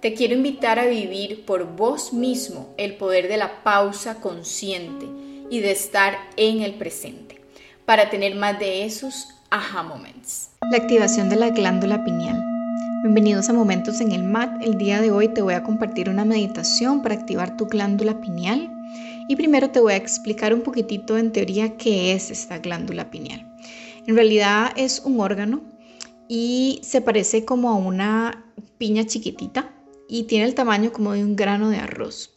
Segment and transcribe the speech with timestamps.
[0.00, 5.06] Te quiero invitar a vivir por vos mismo el poder de la pausa consciente
[5.50, 7.40] y de estar en el presente,
[7.84, 10.50] para tener más de esos aha moments.
[10.70, 12.40] La activación de la glándula pineal.
[13.02, 14.62] Bienvenidos a Momentos en el MAT.
[14.62, 18.70] El día de hoy te voy a compartir una meditación para activar tu glándula pineal.
[19.28, 23.52] Y primero te voy a explicar un poquitito en teoría qué es esta glándula pineal.
[24.06, 25.60] En realidad es un órgano
[26.28, 28.44] y se parece como a una
[28.78, 29.72] piña chiquitita
[30.08, 32.30] y tiene el tamaño como de un grano de arroz.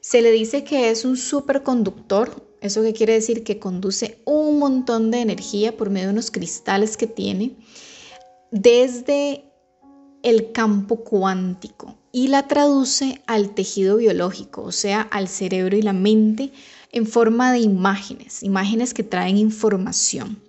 [0.00, 5.10] Se le dice que es un superconductor, eso que quiere decir que conduce un montón
[5.10, 7.56] de energía por medio de unos cristales que tiene
[8.50, 9.44] desde
[10.22, 15.92] el campo cuántico y la traduce al tejido biológico, o sea, al cerebro y la
[15.92, 16.52] mente
[16.92, 20.40] en forma de imágenes, imágenes que traen información.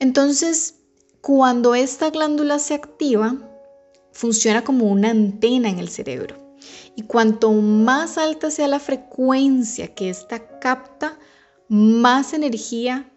[0.00, 0.74] Entonces,
[1.20, 3.38] cuando esta glándula se activa,
[4.14, 6.36] funciona como una antena en el cerebro.
[6.96, 11.18] Y cuanto más alta sea la frecuencia que ésta capta,
[11.68, 13.10] más energía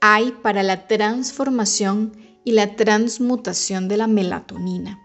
[0.00, 4.98] hay para la transformación y la transmutación de la melatonina.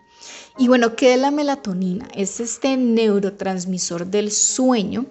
[0.57, 2.07] Y bueno, ¿qué es la melatonina?
[2.15, 5.05] Es este neurotransmisor del sueño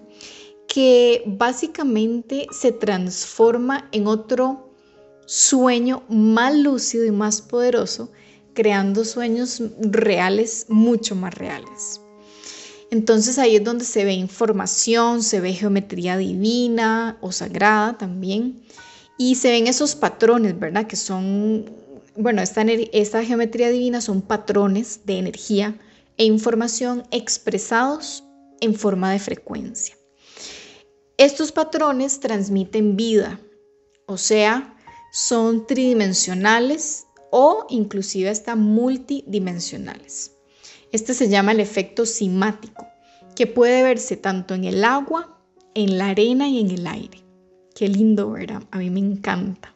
[0.66, 4.72] que básicamente se transforma en otro
[5.26, 8.10] sueño más lúcido y más poderoso
[8.56, 12.00] creando sueños reales, mucho más reales.
[12.90, 18.62] Entonces ahí es donde se ve información, se ve geometría divina o sagrada también.
[19.18, 20.86] Y se ven esos patrones, ¿verdad?
[20.86, 21.70] Que son,
[22.16, 25.78] bueno, esta, esta geometría divina son patrones de energía
[26.16, 28.24] e información expresados
[28.60, 29.96] en forma de frecuencia.
[31.18, 33.40] Estos patrones transmiten vida,
[34.06, 34.76] o sea,
[35.12, 40.32] son tridimensionales o inclusive hasta multidimensionales.
[40.92, 42.86] Este se llama el efecto simático,
[43.34, 45.38] que puede verse tanto en el agua,
[45.74, 47.22] en la arena y en el aire.
[47.74, 48.62] Qué lindo, ¿verdad?
[48.70, 49.74] A mí me encanta.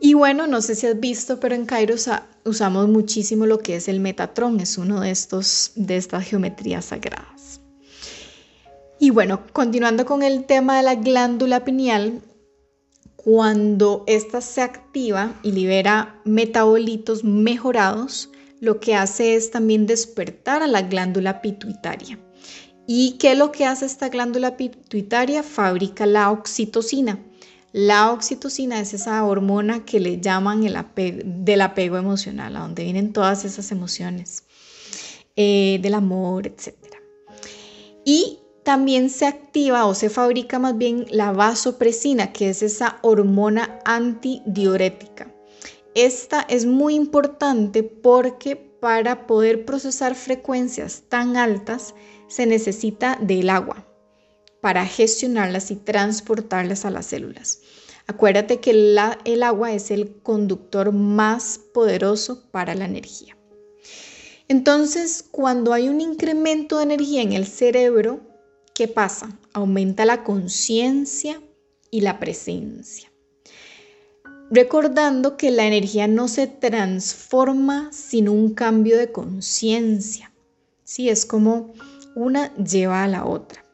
[0.00, 1.96] Y bueno, no sé si has visto, pero en Cairo
[2.44, 7.60] usamos muchísimo lo que es el Metatron, es uno de estos de estas geometrías sagradas.
[9.00, 12.20] Y bueno, continuando con el tema de la glándula pineal,
[13.24, 18.30] cuando ésta se activa y libera metabolitos mejorados,
[18.60, 22.16] lo que hace es también despertar a la glándula pituitaria.
[22.86, 25.42] ¿Y qué es lo que hace esta glándula pituitaria?
[25.42, 27.18] Fabrica la oxitocina.
[27.72, 30.76] La oxitocina es esa hormona que le llaman el
[31.44, 34.44] del apego emocional, a donde vienen todas esas emociones,
[35.34, 36.72] eh, del amor, etc.
[38.04, 43.78] Y también se activa o se fabrica más bien la vasopresina, que es esa hormona
[43.86, 45.34] antidiurética.
[45.94, 51.94] Esta es muy importante porque para poder procesar frecuencias tan altas
[52.26, 53.86] se necesita del agua
[54.60, 57.62] para gestionarlas y transportarlas a las células.
[58.06, 58.72] Acuérdate que
[59.24, 63.34] el agua es el conductor más poderoso para la energía.
[64.46, 68.27] Entonces, cuando hay un incremento de energía en el cerebro,
[68.78, 69.28] ¿qué pasa?
[69.52, 71.42] Aumenta la conciencia
[71.90, 73.10] y la presencia.
[74.52, 80.32] Recordando que la energía no se transforma sin un cambio de conciencia.
[80.84, 81.74] Sí, es como
[82.14, 83.64] una lleva a la otra.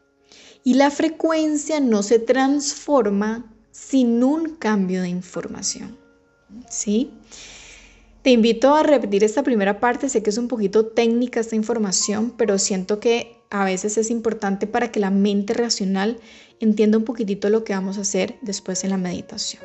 [0.64, 5.98] Y la frecuencia no se transforma sin un cambio de información.
[6.70, 7.10] ¿Sí?
[8.22, 12.32] Te invito a repetir esta primera parte, sé que es un poquito técnica esta información,
[12.38, 16.18] pero siento que a veces es importante para que la mente racional
[16.60, 19.62] entienda un poquitito lo que vamos a hacer después en la meditación.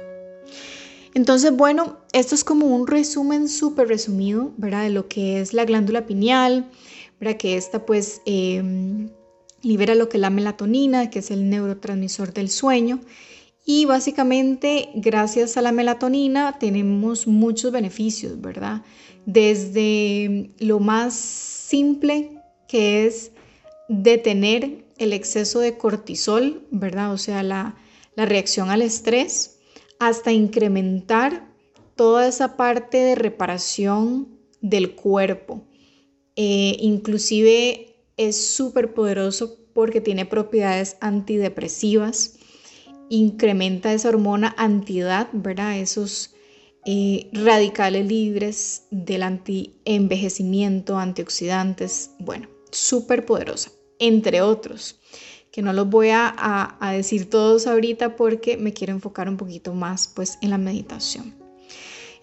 [1.13, 4.83] Entonces, bueno, esto es como un resumen súper resumido, ¿verdad?
[4.83, 6.69] De lo que es la glándula pineal,
[7.19, 7.37] ¿verdad?
[7.37, 9.09] Que esta pues em,
[9.61, 12.99] libera lo que es la melatonina, que es el neurotransmisor del sueño.
[13.65, 18.83] Y básicamente, gracias a la melatonina, tenemos muchos beneficios, ¿verdad?
[19.25, 23.31] Desde lo más simple, que es
[23.89, 27.11] detener el exceso de cortisol, ¿verdad?
[27.11, 27.75] O sea, la,
[28.15, 29.59] reacción al estrés,
[29.97, 31.53] hasta incrementar
[31.95, 35.63] toda esa parte de reparación del cuerpo.
[36.35, 42.39] Eh, inclusive es súper poderoso porque tiene propiedades antidepresivas,
[43.09, 45.79] incrementa esa hormona antiedad, ¿verdad?
[45.79, 46.35] Esos
[46.85, 54.95] eh, radicales libres del antienvejecimiento, antioxidantes, bueno, súper poderosa, entre otros,
[55.51, 60.07] que no los voy a, decir todos ahorita porque me quiero enfocar un poquito más
[60.07, 61.35] pues en la meditación.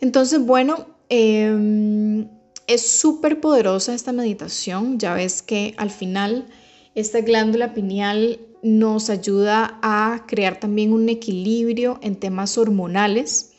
[0.00, 2.28] Entonces, bueno, em,
[2.66, 6.46] es súper poderosa esta meditación, ya ves que al final
[6.94, 13.52] esta glándula pineal nos ayuda a crear también un equilibrio en temas hormonales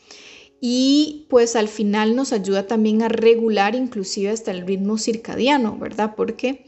[0.60, 6.14] y pues al final nos ayuda también a regular inclusive hasta el ritmo circadiano, ¿verdad?
[6.16, 6.66] Porque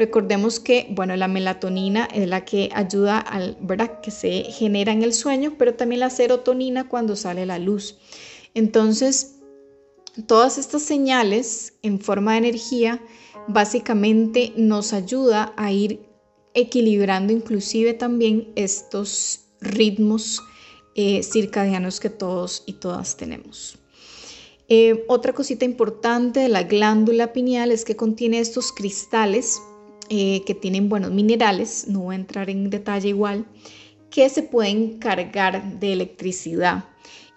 [0.00, 4.00] recordemos que, bueno, la melatonina es la que ayuda al, ¿verdad?
[4.00, 7.98] Que se genera en el sueño, pero también la serotonina cuando sale la luz.
[8.54, 9.36] Entonces,
[10.26, 13.02] todas estas señales en forma de energía
[13.46, 16.00] básicamente nos ayuda a ir
[16.54, 20.42] equilibrando inclusive también estos ritmos
[20.96, 23.78] eh, circadianos que todos y todas tenemos.
[24.68, 29.60] Eh, otra cosita importante de la glándula pineal es que contiene estos cristales
[30.10, 33.46] eh, que tienen buenos minerales, no voy a entrar en detalle igual,
[34.10, 36.84] que se pueden cargar de electricidad.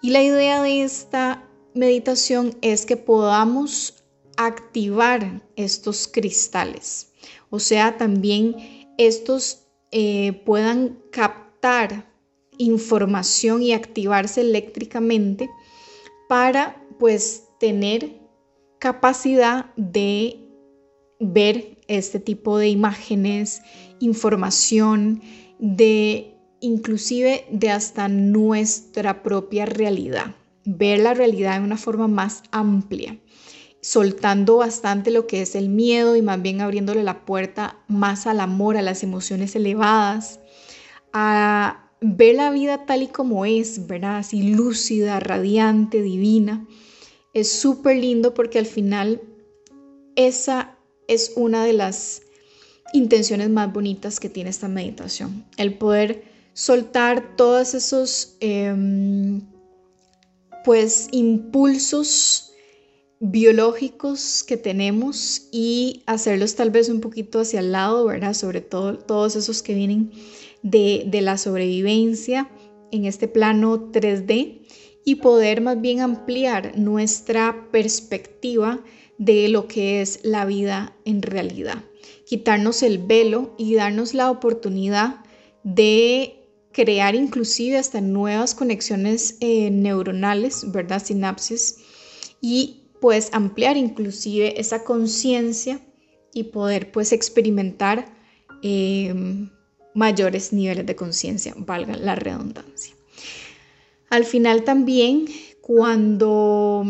[0.02, 4.04] Y la idea de esta meditación es que podamos
[4.36, 7.12] activar estos cristales,
[7.48, 8.56] o sea, también
[8.98, 9.60] estos
[10.44, 12.12] puedan captar
[12.58, 15.48] información y activarse eléctricamente
[16.28, 18.20] para pues tener
[18.78, 20.40] capacidad de
[21.20, 23.62] ver este tipo de imágenes,
[24.00, 25.22] información,
[25.58, 30.34] de inclusive de hasta nuestra propia realidad,
[30.64, 33.18] ver la realidad de una forma más amplia,
[33.80, 38.40] soltando bastante lo que es el miedo y más bien abriéndole la puerta más al
[38.40, 40.40] amor, a las emociones elevadas,
[41.12, 44.18] a ver la vida tal y como es, ¿verdad?
[44.18, 46.66] Así lúcida, radiante, divina.
[47.32, 49.20] Es súper lindo porque al final
[50.16, 50.78] esa
[51.08, 52.22] es una de las
[52.92, 55.44] intenciones más bonitas que tiene esta meditación.
[55.56, 59.42] El poder soltar todos esos em,
[60.64, 62.52] pues impulsos
[63.20, 68.34] biológicos que tenemos y hacerlos tal vez un poquito hacia el lado, ¿verdad?
[68.34, 70.12] Sobre todo todos esos que vienen
[70.62, 72.50] de, la sobrevivencia
[72.90, 74.66] en este plano 3D
[75.04, 78.82] y poder más bien ampliar nuestra perspectiva
[79.18, 81.84] de lo que es la vida en realidad.
[82.26, 85.24] Quitarnos el velo y darnos la oportunidad
[85.62, 91.02] de crear inclusive hasta nuevas conexiones eh, neuronales, ¿verdad?
[91.02, 91.76] Sinapsis
[92.40, 95.80] y pues ampliar inclusive esa conciencia
[96.32, 98.12] y poder pues experimentar
[98.62, 99.50] em,
[99.94, 102.94] mayores niveles de conciencia, valga la redundancia.
[104.10, 105.26] Al final también,
[105.60, 106.84] cuando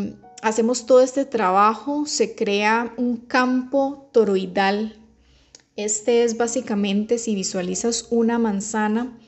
[0.44, 4.94] hacemos todo este trabajo, se crea un campo toroidal.
[5.74, 9.18] Este es básicamente, si visualizas una manzana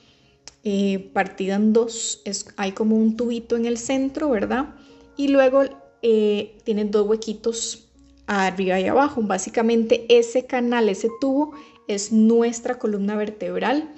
[0.62, 2.22] eh, partida en dos,
[2.58, 4.74] hay como un tubito en el centro, ¿verdad?
[5.16, 5.62] Y luego
[6.02, 7.88] eh, tiene dos huequitos
[8.26, 9.22] arriba y abajo.
[9.22, 11.52] Básicamente ese canal, ese tubo
[11.88, 13.90] es nuestra columna vertebral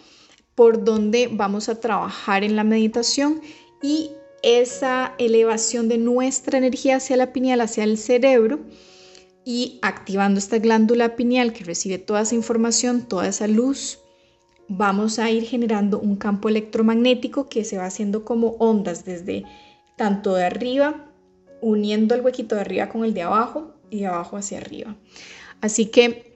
[0.55, 3.41] por donde vamos a trabajar en la meditación
[3.83, 8.61] y esa elevación de nuestra energía hacia la pineal, hacia el cerebro
[9.45, 13.99] y activando esta glándula pineal que recibe toda esa información, toda esa luz,
[14.69, 19.45] vamos a ir generando un campo electromagnético que se va haciendo como ondas desde
[19.97, 21.11] tanto de arriba,
[21.61, 24.97] uniendo el huequito de arriba con el de abajo y de abajo hacia arriba.
[25.61, 26.29] Así que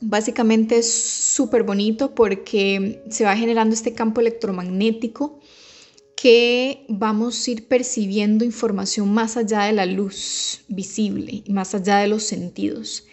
[0.00, 5.40] Básicamente es súper bonito porque se va generando este campo electromagnético
[6.16, 11.98] que vamos a ir percibiendo información más allá de la luz visible y más allá
[11.98, 13.04] de los sentidos.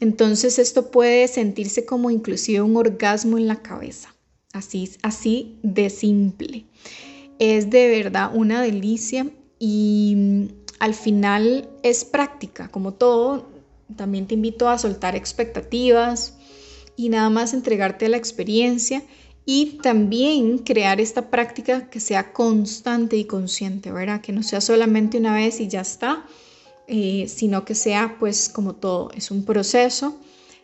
[0.00, 4.14] Entonces esto puede sentirse como inclusive un orgasmo en la cabeza,
[4.52, 6.64] así, así de simple.
[7.38, 10.48] Es de verdad una delicia y
[10.80, 13.48] al final es práctica, como todo,
[13.96, 16.34] también te invito a soltar expectativas
[16.96, 19.02] y nada más entregarte a la experiencia
[19.52, 24.20] y también crear esta práctica que sea constante y consciente, ¿verdad?
[24.20, 26.24] Que no sea solamente una vez y ya está,
[26.86, 30.16] eh, sino que sea pues como todo, es un proceso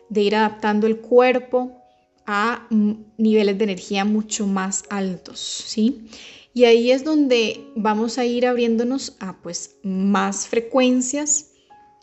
[0.07, 1.83] de ir adaptando el cuerpo
[2.25, 6.07] a niveles de energía mucho más altos, ¿sí?
[6.53, 11.47] Y ahí es donde vamos a ir abriéndonos a pues más frecuencias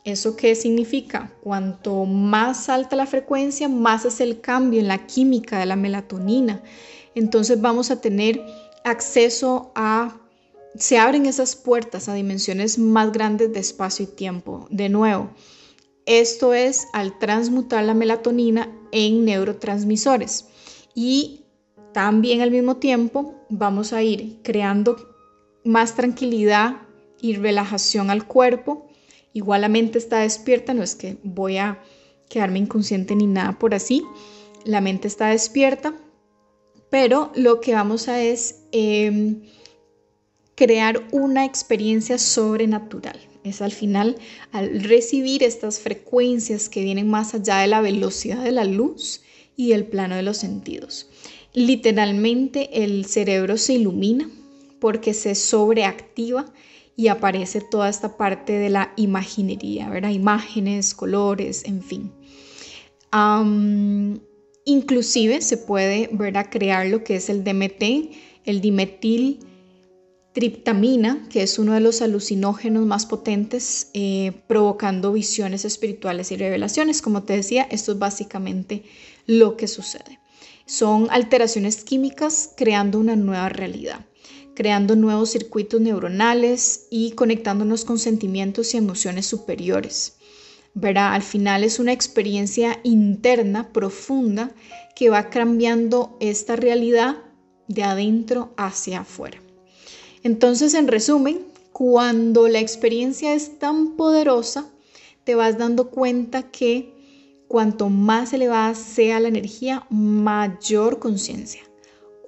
[0.05, 1.33] ¿Eso qué significa?
[1.43, 6.63] Cuanto más alta la frecuencia, más es el cambio en la química de la melatonina.
[7.15, 8.45] Entonces vamos a tener
[8.85, 10.21] acceso a,
[10.77, 14.67] se abren esas puertas a dimensiones más grandes de espacio y tiempo.
[14.71, 15.31] De nuevo,
[16.05, 20.49] esto es al transmutar la melatonina en neurotransmisores.
[20.95, 21.47] Y
[21.95, 24.97] también al mismo tiempo vamos a ir creando
[25.65, 26.83] más tranquilidad
[27.23, 28.87] y relajación al cuerpo
[29.35, 31.83] Igual la mente está despierta, no es que voy a
[32.29, 34.05] quedarme inconsciente ni nada por así.
[34.65, 35.93] La mente está despierta,
[36.89, 39.43] pero lo que vamos a es em,
[40.55, 43.19] crear una experiencia sobrenatural.
[43.43, 44.17] Es al final,
[44.53, 49.23] al recibir estas frecuencias que vienen más allá de la velocidad de la luz
[49.57, 51.11] y el plano de los sentidos.
[51.53, 54.31] Literalmente el cerebro se ilumina
[54.79, 56.47] porque se sobreactiva
[56.97, 60.11] y aparece toda esta parte de la imaginería, ¿verdad?
[60.11, 62.13] Imágenes, colores, en fin.
[64.65, 66.49] inclusive se puede ¿verdad?
[66.51, 68.13] crear lo que es el DMT,
[68.45, 69.41] el dimetil
[70.33, 77.03] triptamina, que es uno de los alucinógenos más potentes, eh, provocando visiones espirituales y revelaciones.
[77.03, 78.83] Como te decía, esto es básicamente
[79.27, 80.19] lo que sucede.
[80.67, 84.05] Son alteraciones químicas creando una nueva realidad
[84.55, 90.15] creando nuevos circuitos neuronales y conectándonos con sentimientos y emociones superiores.
[90.75, 94.53] Verá, al final es una experiencia interna profunda
[94.97, 97.17] que va cambiando esta realidad
[97.69, 99.39] de adentro hacia afuera.
[100.23, 101.41] Entonces, en resumen,
[101.73, 104.69] cuando la experiencia es tan poderosa,
[105.25, 106.95] te vas dando cuenta que
[107.49, 111.63] cuanto más elevada sea la energía, mayor conciencia.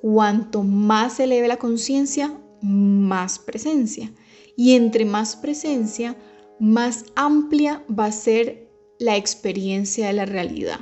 [0.01, 4.13] Cuanto más se eleve la conciencia, más presencia.
[4.57, 6.17] Y entre más presencia,
[6.59, 10.81] más amplia va a ser la experiencia de la realidad.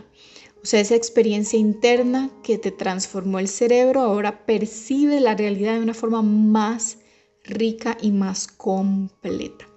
[0.63, 5.83] O sea, esa experiencia interna que te transformó el cerebro ahora percibe la realidad de
[5.83, 6.99] una forma más
[7.45, 9.69] rica y más completa.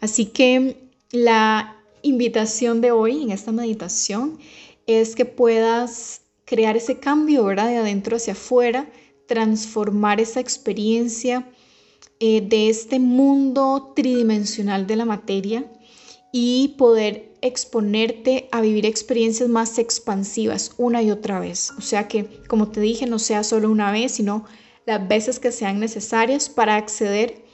[0.00, 4.38] Así que la invitación de hoy en esta meditación
[4.86, 7.68] es que puedas crear ese cambio, ¿verdad?
[7.68, 8.88] De adentro hacia afuera,
[9.26, 11.46] transformar esa experiencia
[12.20, 15.70] eh, de este mundo tridimensional de la materia
[16.32, 21.72] y poder exponerte a vivir experiencias más expansivas una y otra vez.
[21.76, 24.44] O sea que, como te dije, no sea solo una vez, sino
[24.86, 27.44] las veces que sean necesarias para acceder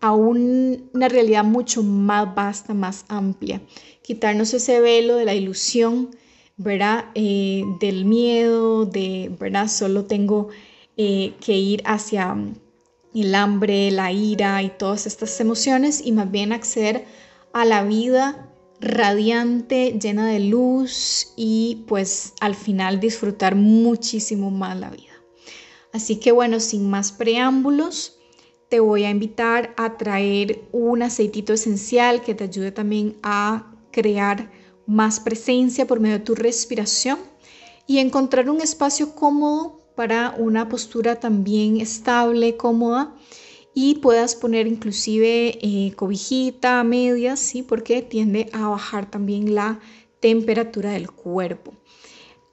[0.00, 3.62] a una realidad mucho más vasta, más amplia.
[4.02, 6.10] Quitarnos ese velo de la ilusión
[6.56, 7.06] ¿verdad?
[7.14, 9.68] Eh, del miedo, de, ¿verdad?
[9.68, 10.48] Solo tengo
[10.96, 12.36] eh, que ir hacia
[13.14, 17.04] el hambre, la ira y todas estas emociones y más bien acceder
[17.52, 24.90] a la vida radiante, llena de luz y pues al final disfrutar muchísimo más la
[24.90, 25.12] vida.
[25.92, 28.18] Así que bueno, sin más preámbulos,
[28.68, 34.50] te voy a invitar a traer un aceitito esencial que te ayude también a crear
[34.86, 37.18] más presencia por medio de tu respiración
[37.86, 43.14] y encontrar un espacio cómodo para una postura también estable, cómoda
[43.74, 47.62] y puedas poner inclusive eh, cobijita, medias, ¿sí?
[47.62, 49.80] porque tiende a bajar también la
[50.20, 51.74] temperatura del cuerpo.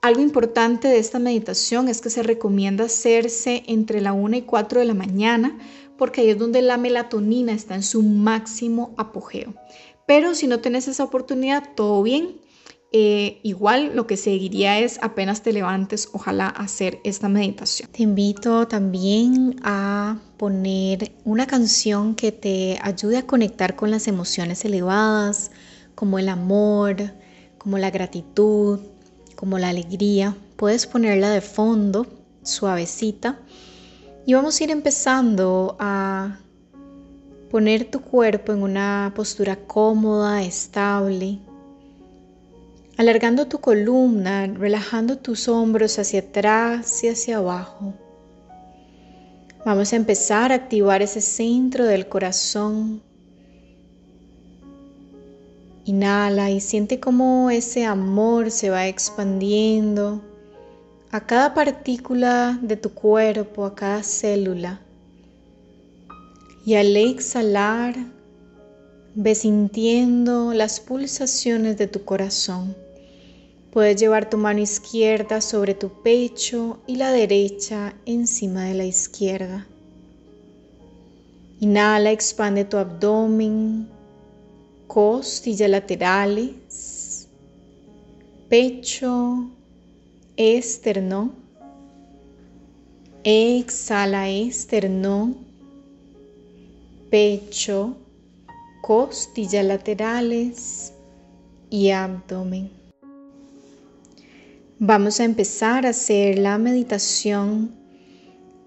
[0.01, 4.79] Algo importante de esta meditación es que se recomienda hacerse entre la 1 y 4
[4.79, 5.59] de la mañana
[6.01, 9.53] porque ahí es donde la melatonina está en su máximo apogeo.
[10.07, 12.41] Pero si no tienes esa oportunidad, todo bien.
[12.93, 17.89] Eh, igual lo que seguiría es apenas te levantes, ojalá hacer esta meditación.
[17.89, 24.65] Te invito también a poner una canción que te ayude a conectar con las emociones
[24.65, 25.51] elevadas,
[25.95, 26.97] como el amor,
[27.57, 28.81] como la gratitud,
[29.37, 30.35] como la alegría.
[30.57, 32.05] Puedes ponerla de fondo,
[32.43, 33.39] suavecita.
[34.25, 36.40] Y vamos a ir empezando a
[37.51, 41.37] Poner tu cuerpo en una postura cómoda, estable.
[42.95, 47.93] Alargando tu columna, relajando tus hombros hacia atrás y hacia abajo.
[49.65, 53.01] Vamos a empezar a activar ese centro del corazón.
[55.83, 60.21] Inhala y siente cómo ese amor se va expandiendo
[61.11, 64.79] a cada partícula de tu cuerpo, a cada célula.
[66.65, 67.95] Y al exhalar,
[69.15, 72.75] ve sintiendo las pulsaciones de tu corazón.
[73.71, 79.67] Puedes llevar tu mano izquierda sobre tu pecho y la derecha encima de la izquierda.
[81.59, 83.87] Inhala, expande tu abdomen
[84.91, 87.29] costillas laterales,
[88.49, 89.49] pecho,
[90.35, 91.31] esternón.
[93.23, 95.37] Exhala esternón,
[97.11, 97.97] pecho,
[98.81, 100.93] costillas laterales
[101.69, 102.71] y abdomen.
[104.79, 107.75] Vamos a empezar a hacer la meditación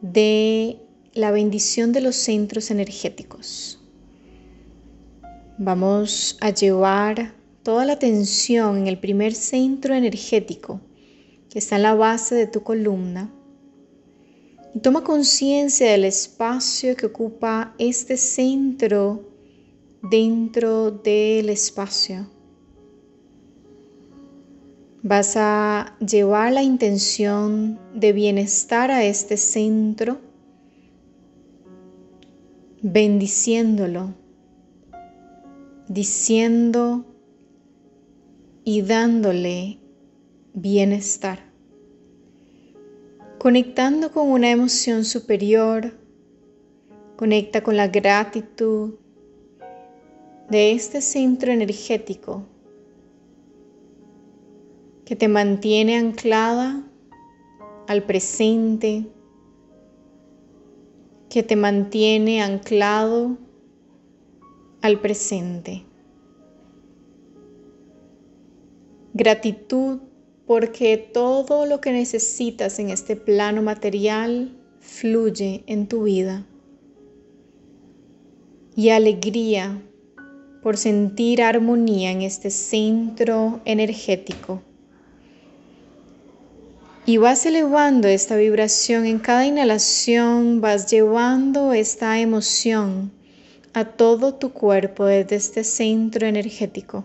[0.02, 0.78] de
[1.14, 3.80] la bendición de los centros energéticos.
[5.56, 10.80] Vamos a llevar toda la atención en el primer centro energético
[11.48, 13.33] que está en la base de tu columna
[14.82, 19.28] toma conciencia del espacio que ocupa este centro
[20.02, 22.28] dentro del espacio.
[25.02, 30.18] Vas a llevar la intención de bienestar a este centro,
[32.82, 34.14] bendiciéndolo,
[35.88, 37.04] diciendo
[38.64, 39.78] y dándole
[40.54, 41.43] bienestar,
[43.44, 45.92] conectando con una emoción superior,
[47.14, 48.94] conecta con la gratitud
[50.48, 52.46] de este centro energético
[55.04, 56.88] que te mantiene anclada
[57.86, 59.10] al presente,
[61.28, 63.36] que te mantiene anclado
[64.80, 65.84] al presente.
[69.12, 70.00] Gratitud
[70.46, 76.46] porque todo lo que necesitas en este plano material fluye en tu vida.
[78.76, 79.80] Y alegría
[80.62, 84.62] por sentir armonía en este centro energético
[87.06, 93.12] y vas elevando esta vibración en cada inhalación, vas llevando esta emoción
[93.74, 97.04] a todo tu cuerpo desde este centro energético.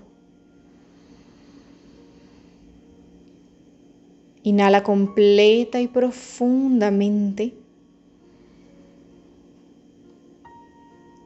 [4.43, 7.53] Inhala completa y profundamente.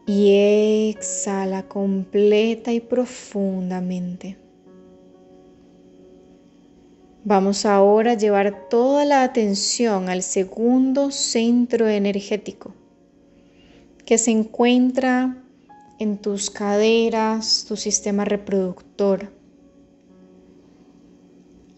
[0.06, 4.38] Y exhala completa y profundamente.
[7.26, 12.73] Vamos ahora a llevar toda la atención al segundo centro energético
[14.06, 15.38] que se encuentra
[15.99, 19.32] en tus caderas, tu sistema reproductor.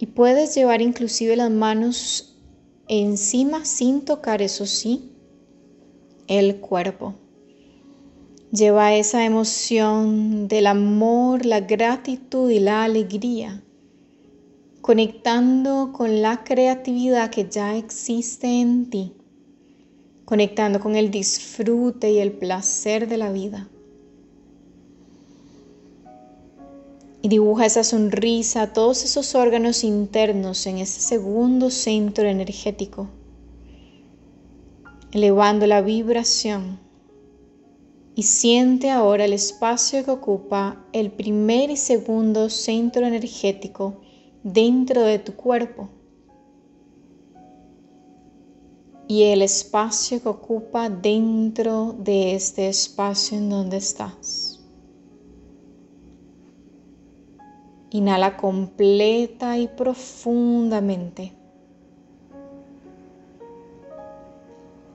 [0.06, 2.38] Puedes llevar inclusive las manos
[2.88, 5.12] encima sin tocar, eso sí,
[6.28, 7.15] el cuerpo.
[8.52, 13.62] Lleva esa emoción del amor, la gratitud y la alegría
[14.86, 19.13] conectando con la creatividad que ya existe en ti,
[20.26, 23.68] conectando con el disfrute y el placer de la vida.
[27.26, 33.08] Y dibuja esa sonrisa, todos esos órganos internos en ese segundo centro energético,
[35.12, 36.78] elevando la vibración.
[38.14, 44.02] Y siente ahora el espacio que ocupa el primer y segundo centro energético
[44.44, 45.90] dentro de tu cuerpo
[49.08, 54.45] y el espacio que ocupa dentro de este espacio en donde estás.
[57.96, 61.32] Inhala completa y profundamente.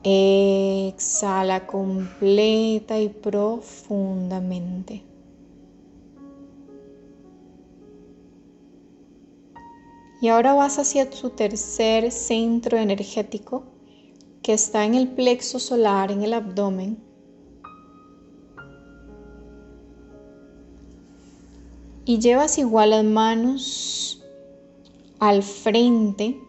[0.02, 5.02] Exhala completa y profundamente.
[10.20, 13.64] Y ahora vas hacia tu tercer centro energético
[14.42, 17.09] que está en el plexo solar, en el abdomen.
[22.10, 24.20] Y llevas igual las manos
[25.20, 26.42] al frente,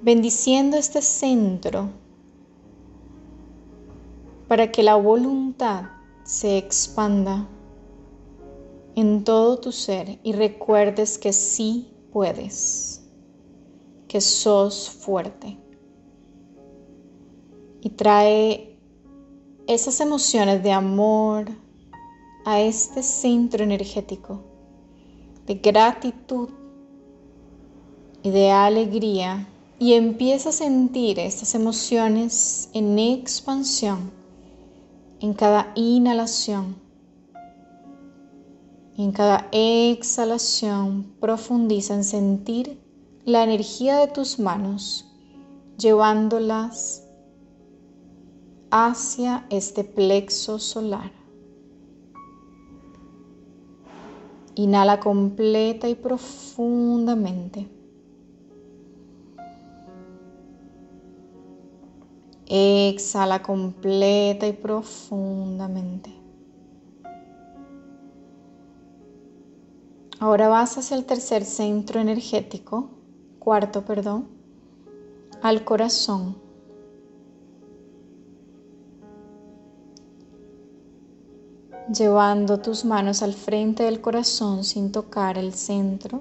[0.00, 1.90] bendiciendo este centro
[4.48, 5.90] para que la voluntad
[6.22, 7.46] se expanda
[8.94, 13.06] en todo tu ser y recuerdes que sí puedes,
[14.08, 15.58] que sos fuerte.
[17.82, 18.78] Y trae
[19.66, 21.50] esas emociones de amor
[22.44, 24.42] a este centro energético,
[25.46, 26.48] de gratitud
[28.22, 29.46] y de alegría.
[29.78, 34.10] Y empieza a sentir estas emociones en expansión
[35.20, 36.76] en cada inhalación
[39.02, 42.78] en cada exhalación profundiza en sentir
[43.24, 45.06] la energía de tus manos,
[45.78, 47.06] llevándolas
[48.70, 51.12] hacia este plexo solar.
[54.54, 57.68] Inhala completa y profundamente.
[62.46, 66.20] Exhala completa y profundamente.
[70.18, 72.90] Ahora vas hacia el tercer centro energético,
[73.38, 74.28] cuarto, perdón,
[75.40, 76.49] al corazón.
[81.92, 86.20] Llevando tus manos al frente del corazón sin tocar el centro.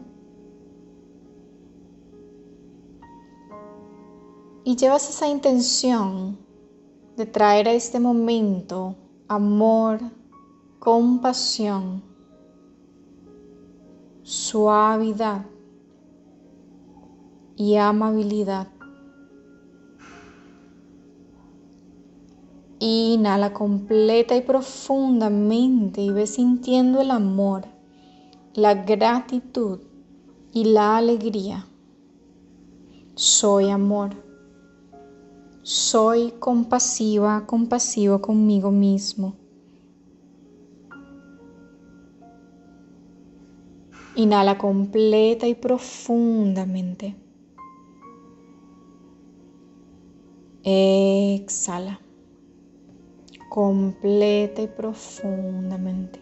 [4.64, 6.40] Y llevas esa intención
[7.16, 8.96] de traer a este momento
[9.28, 10.00] amor,
[10.80, 12.02] compasión,
[14.24, 15.46] suavidad
[17.56, 18.70] y amabilidad.
[22.82, 27.66] Inhala completa y profundamente y ve sintiendo el amor,
[28.54, 29.80] la gratitud
[30.54, 31.68] y la alegría.
[33.16, 34.12] Soy amor.
[35.62, 39.36] Soy compasiva, compasivo conmigo mismo.
[44.16, 47.18] Inhala completa y profundamente.
[50.64, 52.00] Exhala.
[53.50, 56.22] Completa y profundamente.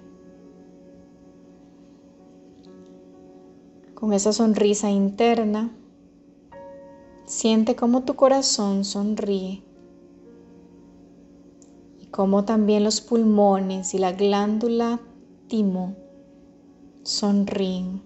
[3.94, 5.70] Con esa sonrisa interna,
[7.26, 9.62] siente cómo tu corazón sonríe
[12.00, 15.02] y cómo también los pulmones y la glándula
[15.48, 15.96] timo
[17.04, 18.02] sonríen.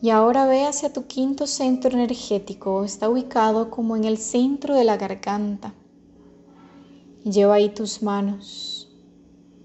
[0.00, 4.84] Y ahora ve hacia tu quinto centro energético, está ubicado como en el centro de
[4.84, 5.74] la garganta.
[7.24, 8.88] Lleva ahí tus manos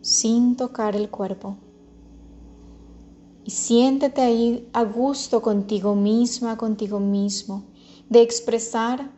[0.01, 1.57] sin tocar el cuerpo.
[3.43, 7.63] Y siéntete ahí a gusto contigo misma, contigo mismo,
[8.09, 9.11] de expresar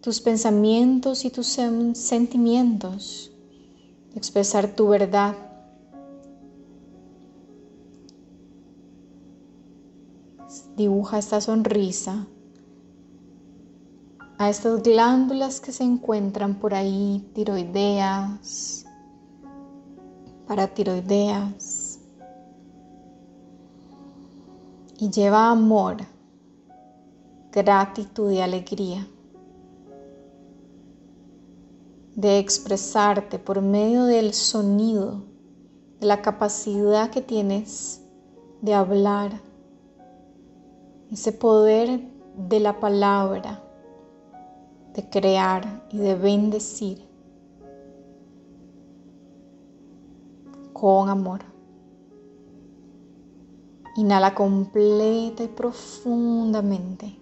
[0.00, 3.32] tus pensamientos y tus sentimientos,
[4.12, 5.34] de expresar tu verdad
[10.76, 12.26] dibuja esta sonrisa
[14.44, 18.84] a estas glándulas que se encuentran por ahí, tiroideas,
[20.46, 21.98] paratiroideas.
[24.98, 25.96] Y lleva amor,
[27.52, 29.06] gratitud y alegría
[32.14, 35.24] de expresarte por medio del sonido,
[36.00, 38.02] de la capacidad que tienes
[38.60, 39.40] de hablar
[41.10, 42.00] ese poder
[42.36, 43.63] de la palabra,
[44.94, 47.06] de crear y de bendecir
[50.72, 51.40] con amor.
[53.96, 57.16] Inhala completa y profundamente.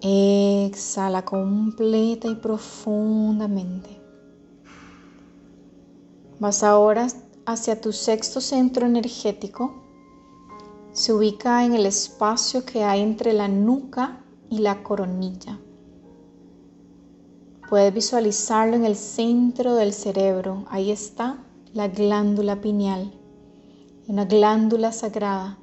[0.00, 4.00] Exhala completa y profundamente.
[6.38, 7.06] Vas ahora
[7.46, 9.84] hacia tu sexto centro energético
[10.94, 14.23] se ubica en el espacio que hay entre la nuca
[14.54, 15.58] y la coronilla.
[17.68, 20.64] Puedes visualizarlo en el centro del cerebro.
[20.68, 21.38] Ahí está
[21.72, 23.12] la glándula pineal,
[24.06, 25.58] una glándula sagrada,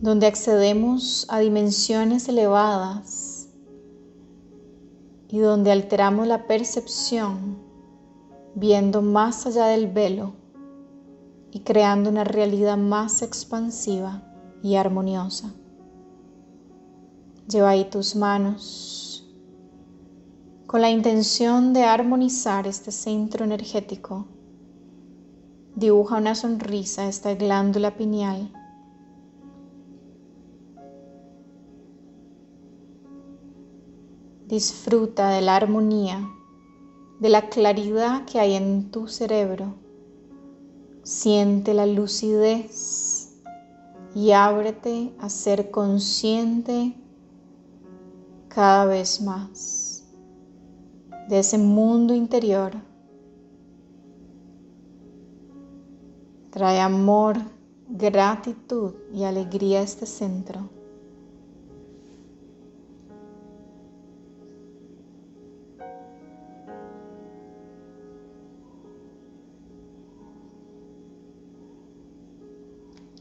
[0.00, 3.48] donde accedemos a dimensiones elevadas
[5.28, 7.58] y donde alteramos la percepción
[8.56, 10.32] viendo más allá del velo
[11.52, 14.24] y creando una realidad más expansiva
[14.64, 15.54] y armoniosa.
[17.52, 19.28] Lleva ahí tus manos
[20.66, 24.26] con la intención de armonizar este centro energético.
[25.74, 28.50] Dibuja una sonrisa a esta glándula pineal.
[34.46, 36.26] Disfruta de la armonía,
[37.20, 39.74] de la claridad que hay en tu cerebro
[41.02, 43.34] Siente la lucidez
[44.14, 46.94] y ábrete a ser consciente
[48.54, 50.04] cada vez más
[51.28, 52.72] de ese mundo interior.
[56.50, 57.36] Trae amor,
[57.88, 60.68] gratitud y alegría a este centro.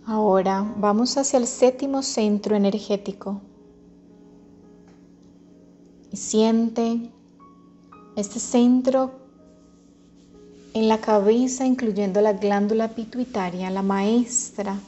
[0.06, 3.40] Ahora vamos hacia el séptimo centro energético
[6.12, 7.10] y siente
[8.16, 9.12] este centro
[10.74, 14.80] en la cabeza, incluyendo la glándula pituitaria, la maestra,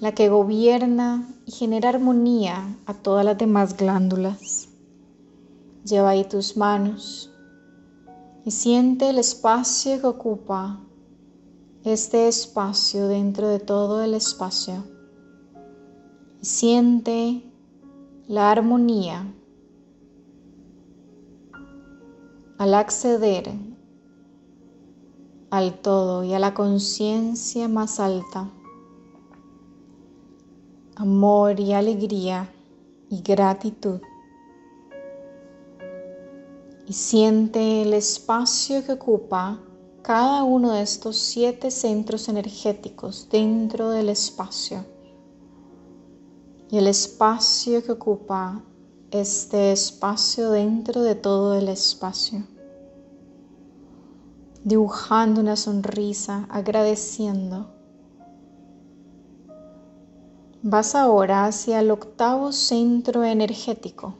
[0.00, 4.68] la que gobierna y genera armonía a todas las demás glándulas.
[5.84, 7.30] Lleva ahí tus manos
[8.44, 10.80] y siente el espacio que ocupa
[11.84, 14.84] este espacio dentro de todo el espacio.
[16.42, 17.42] Y siente
[18.26, 19.32] la armonía
[22.58, 23.52] al acceder
[25.50, 28.50] al todo y a la conciencia más alta,
[30.96, 32.52] amor y alegría
[33.08, 34.00] y gratitud.
[36.86, 39.60] Y siente el espacio que ocupa
[40.02, 44.84] cada uno de estos siete centros energéticos dentro del espacio.
[46.70, 48.62] Y el espacio que ocupa
[49.10, 52.44] este espacio dentro de todo el espacio
[54.66, 57.68] dibujando una sonrisa, agradeciendo.
[60.60, 64.14] Vas ahora hacia el octavo centro energético.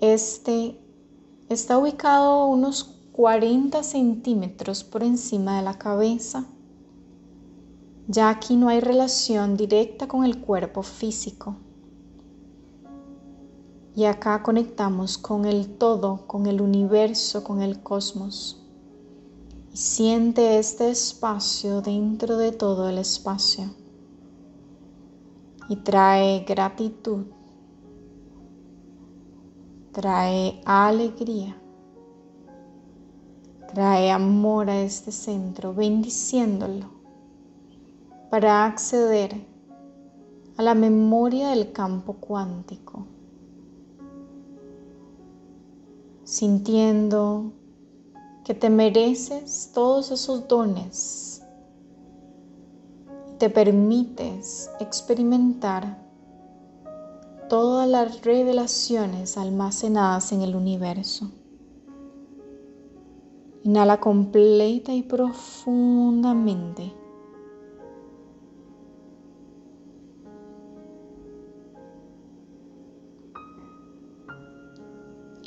[0.00, 0.80] Este
[1.50, 6.46] está ubicado unos 40 centímetros por encima de la cabeza.
[8.08, 11.56] Ya aquí no hay relación directa con el cuerpo físico.
[14.00, 18.58] Y acá conectamos con el todo, con el universo, con el cosmos.
[19.74, 23.64] Y siente este espacio dentro de todo el espacio.
[25.68, 27.26] Y trae gratitud,
[29.92, 31.60] trae alegría,
[33.70, 36.86] trae amor a este centro, bendiciéndolo.
[38.30, 39.46] Para acceder
[40.56, 43.04] a la memoria del campo cuántico,
[46.30, 47.52] sintiendo
[48.44, 51.42] que te mereces todos esos dones
[53.38, 55.98] te permites experimentar
[57.48, 61.32] todas las revelaciones almacenadas en el universo.
[63.64, 66.92] Inhala completa y profundamente.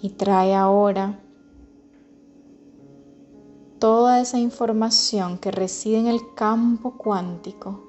[0.04, 1.24] Y trae ahora
[3.80, 7.80] toda esa información que reside en el campo cuántico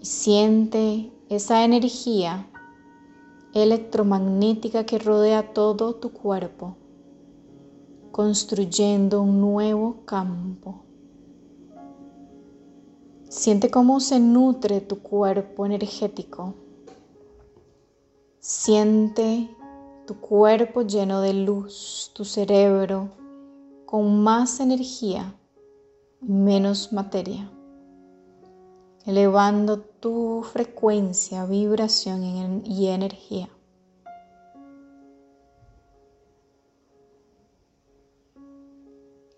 [0.00, 2.48] y siente esa energía
[3.52, 6.76] electromagnética que rodea todo tu cuerpo,
[8.10, 10.84] construyendo un nuevo campo.
[13.28, 16.54] Siente cómo se nutre tu cuerpo energético.
[18.52, 19.48] Siente
[20.08, 23.08] tu cuerpo lleno de luz, tu cerebro
[23.86, 25.36] con más energía
[26.20, 27.48] y menos materia,
[29.06, 33.48] elevando tu frecuencia, vibración y energía.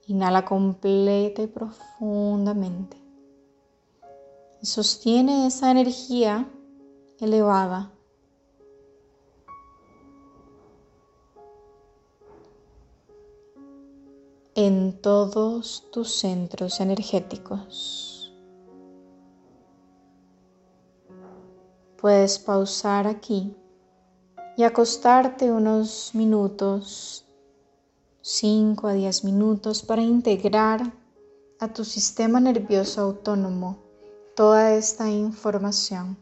[0.06, 2.96] Inhala completa y profundamente.
[4.62, 6.50] Y sostiene esa energía
[7.20, 7.92] elevada
[14.66, 18.32] en todos tus centros energéticos.
[22.00, 23.56] Puedes pausar aquí
[24.56, 27.26] y acostarte unos minutos,
[28.20, 30.92] 5 a 10 minutos, para integrar
[31.58, 33.82] a tu sistema nervioso autónomo
[34.36, 36.21] toda esta información.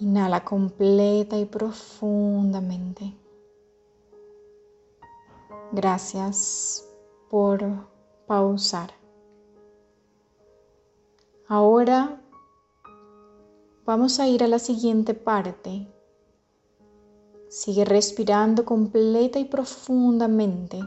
[0.00, 3.16] Inhala completa y profundamente.
[5.72, 6.88] Gracias
[7.28, 7.60] por
[8.28, 8.92] pausar.
[11.48, 12.22] Ahora
[13.84, 15.92] vamos a ir a la siguiente parte.
[17.48, 20.78] Sigue respirando completa y profundamente,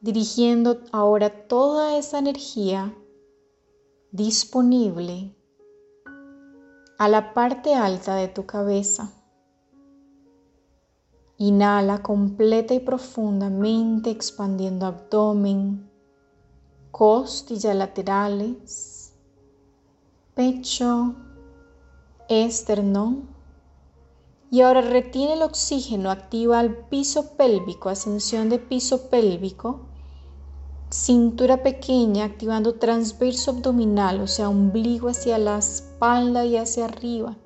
[0.00, 2.94] dirigiendo ahora toda esa energía
[4.10, 5.34] disponible
[6.98, 9.12] a la parte alta de tu cabeza.
[11.36, 15.90] Inhala completa y profundamente expandiendo abdomen,
[16.90, 19.12] costillas laterales,
[20.34, 21.14] pecho,
[22.28, 23.28] esternón.
[24.50, 29.88] Y ahora retiene el oxígeno, activa el piso pélvico, ascensión de piso pélvico
[30.90, 37.36] cintura pequeña activando transverso abdominal, o sea, ombligo hacia la espalda y hacia arriba.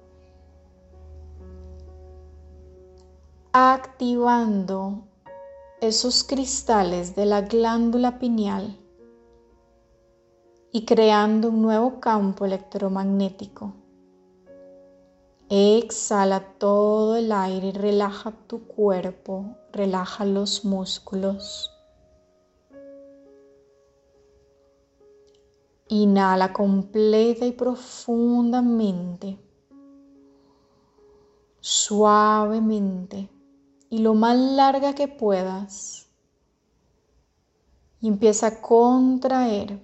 [3.52, 5.02] activando
[5.80, 8.78] esos cristales de la glándula pineal
[10.70, 13.74] y creando un nuevo campo electromagnético.
[15.48, 21.69] Exhala todo el aire relaja tu cuerpo, relaja los músculos.
[25.92, 29.40] Inhala completa y profundamente,
[31.58, 33.28] suavemente
[33.88, 36.08] y lo más larga que puedas.
[38.00, 39.82] Y empieza a contraer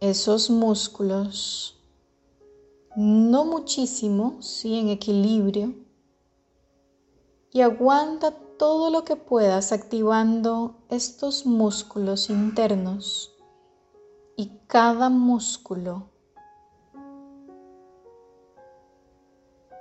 [0.00, 1.78] esos músculos,
[2.96, 5.74] no muchísimo, sí en equilibrio.
[7.52, 13.33] Y aguanta todo lo que puedas activando estos músculos internos
[14.36, 16.10] y cada músculo.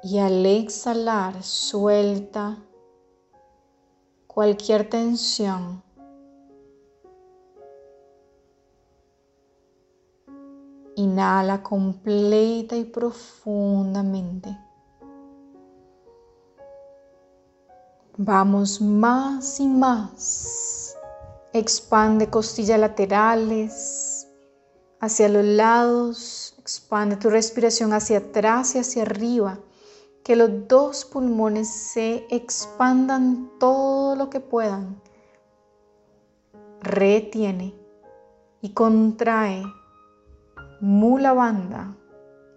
[0.04, 2.58] Y al exhalar suelta
[4.28, 5.82] cualquier tensión.
[10.96, 14.56] Inhala completa y profundamente.
[18.18, 20.96] Vamos más y más.
[21.52, 24.12] Expande costillas laterales,
[25.04, 29.60] hacia los lados, expande tu respiración hacia atrás y hacia arriba,
[30.24, 35.02] que los dos pulmones se expandan todo lo que puedan.
[36.80, 37.76] Retiene
[38.62, 39.63] y contrae
[40.80, 41.98] Mula Banda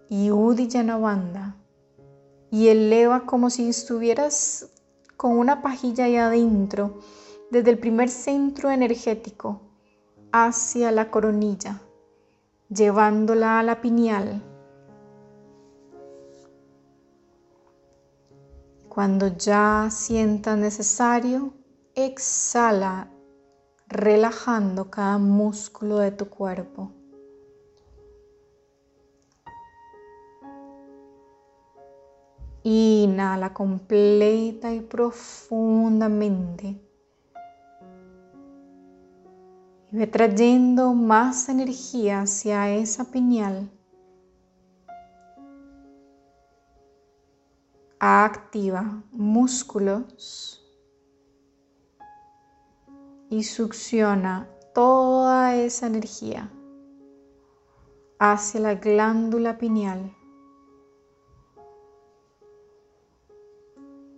[0.07, 1.57] y Udiyana Banda
[2.49, 4.71] y eleva como si estuvieras
[5.17, 7.01] con una pajilla ahí adentro
[7.51, 9.59] desde el primer centro energético
[10.31, 11.81] hacia la coronilla
[12.69, 14.41] llevándola a la pineal.
[18.89, 21.53] Cuando ya sienta necesario,
[21.93, 23.11] exhala
[23.87, 26.91] relajando cada músculo de tu cuerpo.
[32.63, 36.86] Inhala completa y profundamente.
[39.97, 43.71] Ve trayendo más energía hacia esa piñal.
[47.99, 50.63] Activa músculos
[53.31, 56.51] y succiona toda esa energía
[58.19, 60.15] hacia la glándula pineal.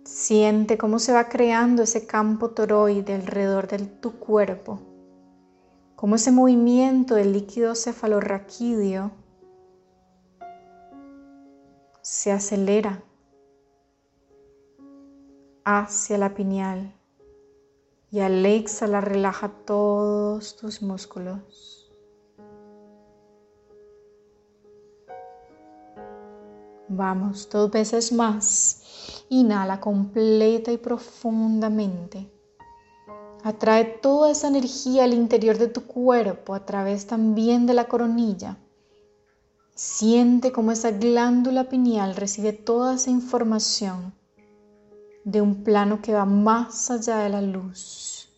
[0.04, 4.89] Siente cómo se va creando ese campo toroide alrededor de tu cuerpo
[6.00, 9.10] como ese movimiento del líquido cefalorraquídeo
[12.00, 13.02] se acelera
[15.62, 16.94] hacia la pineal
[18.10, 21.92] y al exhalar relaja todos tus músculos.
[26.88, 29.26] Vamos, dos veces más.
[29.28, 32.39] Inhala completa y profundamente.
[33.42, 38.58] Atrae toda esa energía al interior de tu cuerpo a través también de la coronilla.
[39.74, 44.12] Siente cómo esa glándula pineal recibe toda esa información
[45.24, 48.30] de un plano que va más allá de la luz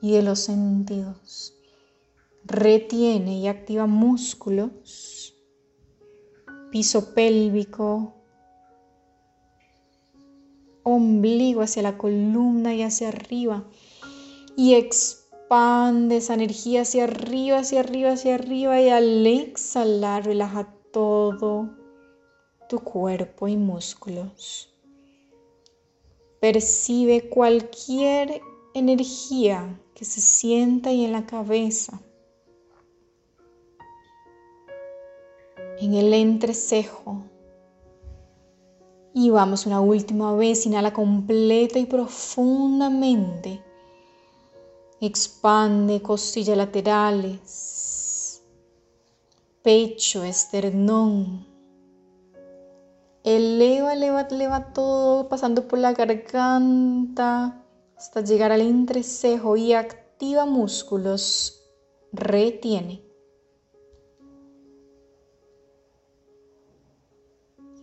[0.00, 1.54] y de los sentidos.
[2.44, 5.34] Retiene y activa músculos,
[6.70, 8.14] piso pélvico,
[10.84, 13.64] ombligo hacia la columna y hacia arriba
[14.56, 21.70] y expande esa energía hacia arriba, hacia arriba, hacia arriba y al exhalar relaja todo
[22.68, 24.68] tu cuerpo y músculos.
[26.40, 28.40] Percibe cualquier
[28.74, 32.00] energía que se sienta ahí en la cabeza,
[35.78, 37.22] en el entrecejo.
[39.14, 43.62] Y vamos una última vez, inhala completa y profundamente
[45.04, 48.40] Expande costillas laterales,
[49.60, 51.44] pecho, esternón.
[53.24, 61.64] Eleva, eleva, eleva todo pasando por la garganta hasta llegar al entrecejo y activa músculos.
[62.12, 63.04] Retiene.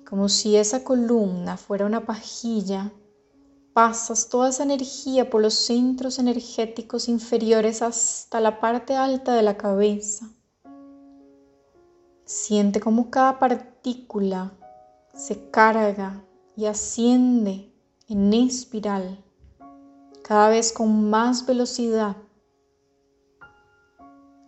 [0.10, 2.94] Como si esa columna fuera una pajilla
[3.74, 9.58] pasas toda esa energía por los centros energéticos inferiores hasta la parte alta de la
[9.58, 10.30] cabeza.
[12.26, 14.52] Siente cómo cada partícula
[15.14, 16.24] se carga
[16.56, 17.74] y asciende
[18.08, 19.24] en espiral,
[20.24, 22.18] cada vez con más velocidad,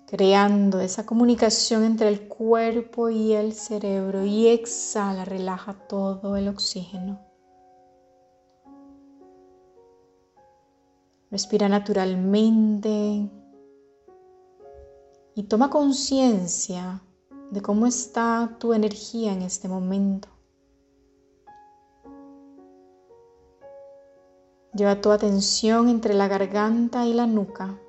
[0.07, 7.30] creando esa comunicación entre el cuerpo y el cerebro y exhala, relaja todo el oxígeno.
[11.31, 13.29] Respira naturalmente
[15.33, 17.01] y toma conciencia
[17.51, 20.27] de cómo está tu energía en este momento.
[24.73, 27.79] Lleva tu atención entre la garganta y la nuca,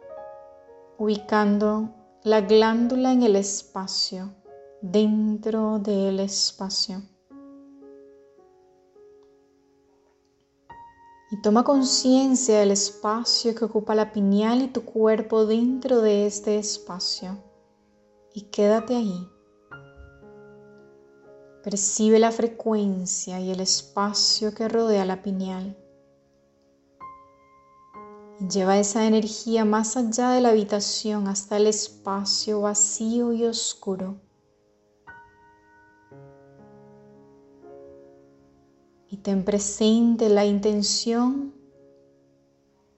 [0.98, 1.90] ubicando
[2.22, 4.32] la glándula en el espacio,
[4.80, 7.02] dentro del espacio.
[11.32, 16.58] Y toma conciencia del espacio que ocupa la pineal y tu cuerpo dentro de este
[16.58, 17.42] espacio
[18.34, 19.26] y quédate ahí.
[21.64, 25.74] Percibe la frecuencia y el espacio que rodea la pineal.
[28.50, 34.20] Lleva esa energía más allá de la habitación hasta el espacio vacío y oscuro.
[39.12, 41.52] Y ten presente la intención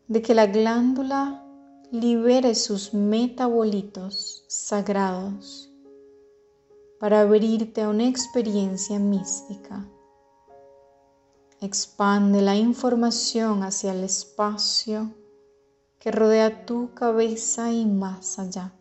[0.07, 1.45] de que la glándula
[1.91, 5.73] libere sus metabolitos sagrados
[7.01, 9.89] para abrirte a una experiencia mística.
[11.61, 15.13] Expande la información hacia el espacio
[15.99, 18.73] que rodea tu cabeza y más allá.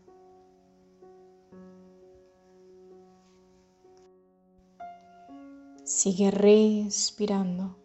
[5.96, 7.76] Sigue respirando.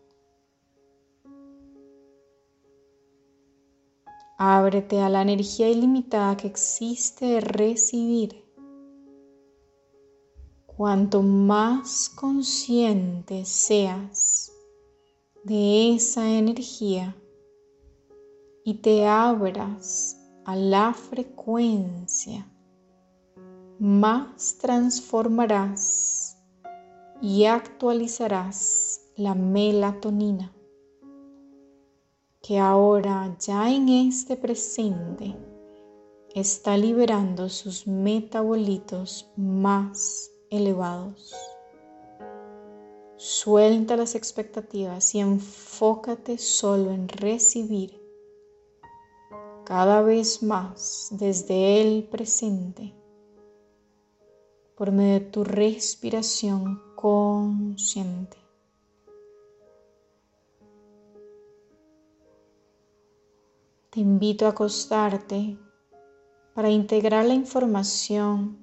[4.39, 8.51] Ábrete a la energía ilimitada que existe de recibir.
[10.65, 14.53] Cuanto más consciente seas
[15.45, 17.15] de esa energía
[18.65, 22.51] y te abras a la frecuencia,
[23.79, 26.18] más transformarás
[27.21, 30.53] y actualizarás la melatonina
[32.41, 35.35] que ahora ya en este presente
[36.35, 41.35] está liberando sus metabolitos más elevados.
[43.17, 48.01] Suelta las expectativas y enfócate solo en recibir
[49.65, 52.98] cada vez más desde el presente
[54.79, 58.39] por medio de tu respiración consciente.
[63.91, 65.59] Te invito a acostarte
[66.55, 68.57] para integrar la información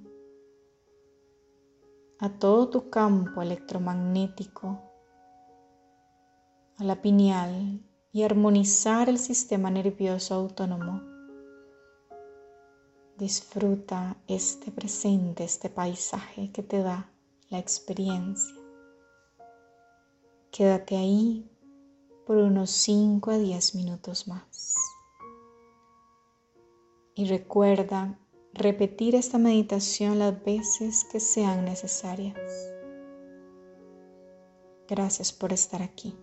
[2.20, 4.82] a todo tu campo electromagnético,
[6.78, 11.14] a la pineal y armonizar el sistema nervioso autónomo
[13.18, 17.09] Disfruta este presente, este paisaje que te da
[17.49, 18.53] la experiencia.
[20.51, 21.49] Quédate ahí
[22.28, 24.76] por unos 5 a 10 minutos más.
[27.16, 28.20] Y recuerda
[28.53, 32.36] repetir esta meditación las veces que sean necesarias.
[34.89, 36.18] Gracias por estar aquí.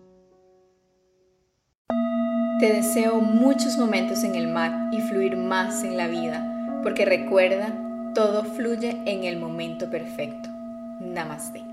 [2.59, 6.52] Te deseo muchos momentos en el mar y fluir más en la vida
[6.83, 7.73] porque recuerda,
[8.13, 10.49] todo fluye en el momento perfecto.
[10.99, 11.72] Namaste.